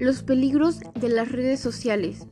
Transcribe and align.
Los 0.00 0.22
peligros 0.22 0.80
de 0.98 1.10
las 1.10 1.30
redes 1.30 1.60
sociales. 1.60 2.26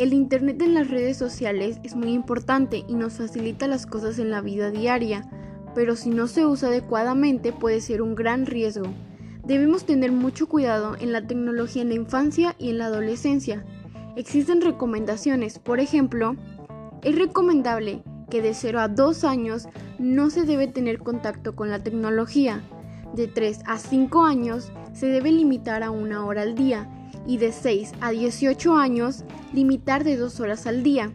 El 0.00 0.12
Internet 0.12 0.60
en 0.62 0.74
las 0.74 0.90
redes 0.90 1.16
sociales 1.16 1.78
es 1.84 1.94
muy 1.94 2.12
importante 2.12 2.84
y 2.88 2.94
nos 2.94 3.18
facilita 3.18 3.68
las 3.68 3.86
cosas 3.86 4.18
en 4.18 4.32
la 4.32 4.40
vida 4.40 4.72
diaria, 4.72 5.30
pero 5.76 5.94
si 5.94 6.10
no 6.10 6.26
se 6.26 6.44
usa 6.44 6.70
adecuadamente 6.70 7.52
puede 7.52 7.80
ser 7.80 8.02
un 8.02 8.16
gran 8.16 8.46
riesgo. 8.46 8.88
Debemos 9.44 9.86
tener 9.86 10.10
mucho 10.10 10.48
cuidado 10.48 10.96
en 10.98 11.12
la 11.12 11.24
tecnología 11.24 11.82
en 11.82 11.90
la 11.90 11.94
infancia 11.94 12.56
y 12.58 12.70
en 12.70 12.78
la 12.78 12.86
adolescencia. 12.86 13.64
Existen 14.16 14.60
recomendaciones, 14.60 15.60
por 15.60 15.78
ejemplo, 15.78 16.34
es 17.04 17.16
recomendable 17.16 18.02
que 18.28 18.42
de 18.42 18.54
0 18.54 18.80
a 18.80 18.88
2 18.88 19.22
años 19.22 19.68
no 20.00 20.30
se 20.30 20.42
debe 20.42 20.66
tener 20.66 20.98
contacto 20.98 21.54
con 21.54 21.70
la 21.70 21.78
tecnología. 21.78 22.60
De 23.14 23.26
3 23.26 23.60
a 23.66 23.78
5 23.78 24.24
años 24.24 24.70
se 24.92 25.06
debe 25.06 25.32
limitar 25.32 25.82
a 25.82 25.90
una 25.90 26.24
hora 26.24 26.42
al 26.42 26.54
día 26.54 26.88
y 27.26 27.38
de 27.38 27.52
6 27.52 27.92
a 28.00 28.10
18 28.10 28.74
años 28.74 29.24
limitar 29.52 30.04
de 30.04 30.16
2 30.16 30.40
horas 30.40 30.66
al 30.66 30.82
día. 30.82 31.12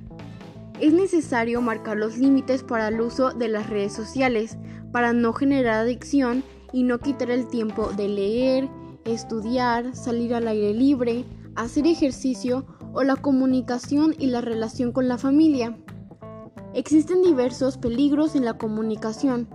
Es 0.80 0.94
necesario 0.94 1.62
marcar 1.62 1.98
los 1.98 2.18
límites 2.18 2.64
para 2.64 2.88
el 2.88 3.00
uso 3.00 3.32
de 3.32 3.48
las 3.48 3.70
redes 3.70 3.94
sociales 3.94 4.58
para 4.92 5.14
no 5.14 5.34
generar 5.34 5.76
adicción 5.76 6.44
y 6.72 6.84
no 6.84 7.00
quitar 7.00 7.30
el 7.32 7.48
tiempo 7.48 7.92
de 7.96 8.08
leer, 8.08 8.70
estudiar, 9.06 9.96
salir 9.96 10.34
al 10.34 10.48
aire 10.48 10.74
libre, 10.74 11.26
hacer 11.56 11.88
ejercicio 11.88 12.66
o 12.94 13.04
la 13.04 13.16
comunicación 13.16 14.16
y 14.18 14.28
la 14.28 14.42
relación 14.42 14.92
con 14.92 15.08
la 15.08 15.18
familia. 15.18 15.78
Existen 16.74 17.22
diversos 17.22 17.78
peligros 17.78 18.36
en 18.36 18.46
la 18.46 18.58
comunicación, 18.58 19.48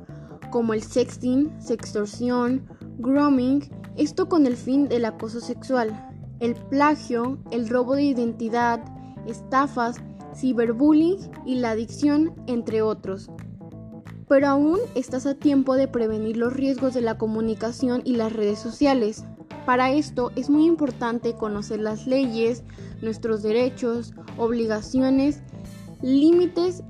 como 0.50 0.74
el 0.74 0.82
sexting, 0.82 1.50
sextorsión, 1.60 2.66
grooming 2.98 3.70
esto 3.98 4.28
con 4.28 4.46
el 4.46 4.56
fin 4.56 4.88
del 4.88 5.04
acoso 5.04 5.40
sexual, 5.40 6.08
el 6.38 6.54
plagio, 6.54 7.38
el 7.50 7.68
robo 7.68 7.96
de 7.96 8.04
identidad, 8.04 8.80
estafas, 9.26 9.96
ciberbullying 10.36 11.18
y 11.44 11.56
la 11.56 11.72
adicción, 11.72 12.32
entre 12.46 12.80
otros. 12.80 13.28
Pero 14.28 14.46
aún 14.46 14.78
estás 14.94 15.26
a 15.26 15.34
tiempo 15.34 15.74
de 15.74 15.88
prevenir 15.88 16.36
los 16.36 16.52
riesgos 16.52 16.94
de 16.94 17.00
la 17.00 17.18
comunicación 17.18 18.02
y 18.04 18.14
las 18.14 18.32
redes 18.32 18.60
sociales. 18.60 19.24
Para 19.66 19.90
esto 19.90 20.30
es 20.36 20.48
muy 20.48 20.66
importante 20.66 21.34
conocer 21.34 21.80
las 21.80 22.06
leyes, 22.06 22.62
nuestros 23.02 23.42
derechos, 23.42 24.14
obligaciones, 24.36 25.42
límites 26.02 26.84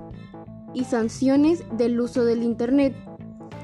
y 0.74 0.84
sanciones 0.84 1.64
del 1.78 1.98
uso 1.98 2.26
del 2.26 2.42
Internet 2.42 2.94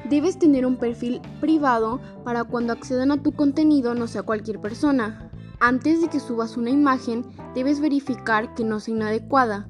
Debes 0.08 0.38
tener 0.38 0.66
un 0.66 0.76
perfil 0.76 1.22
privado 1.40 2.00
para 2.24 2.44
cuando 2.44 2.72
accedan 2.72 3.10
a 3.10 3.22
tu 3.22 3.32
contenido 3.32 3.94
no 3.94 4.06
sea 4.06 4.22
cualquier 4.22 4.60
persona. 4.60 5.30
Antes 5.60 6.02
de 6.02 6.08
que 6.08 6.20
subas 6.20 6.58
una 6.58 6.70
imagen, 6.70 7.24
debes 7.54 7.80
verificar 7.80 8.54
que 8.54 8.64
no 8.64 8.80
sea 8.80 8.94
inadecuada. 8.94 9.68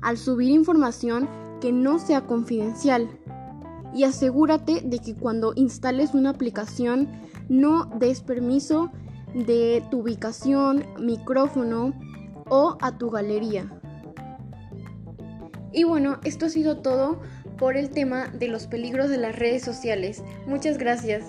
Al 0.00 0.18
subir 0.18 0.50
información, 0.50 1.28
que 1.60 1.72
no 1.72 1.98
sea 2.00 2.22
confidencial. 2.22 3.08
Y 3.94 4.02
asegúrate 4.02 4.80
de 4.80 4.98
que 4.98 5.14
cuando 5.14 5.52
instales 5.54 6.12
una 6.12 6.30
aplicación 6.30 7.08
no 7.48 7.86
des 7.98 8.20
permiso 8.20 8.90
de 9.32 9.84
tu 9.90 10.00
ubicación, 10.00 10.84
micrófono 10.98 11.94
o 12.48 12.76
a 12.80 12.98
tu 12.98 13.10
galería. 13.10 13.70
Y 15.72 15.84
bueno, 15.84 16.18
esto 16.24 16.46
ha 16.46 16.48
sido 16.48 16.78
todo 16.78 17.20
por 17.58 17.76
el 17.76 17.90
tema 17.90 18.28
de 18.28 18.48
los 18.48 18.66
peligros 18.66 19.10
de 19.10 19.18
las 19.18 19.36
redes 19.36 19.62
sociales. 19.62 20.22
Muchas 20.46 20.78
gracias. 20.78 21.24